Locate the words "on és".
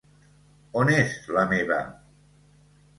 0.81-1.15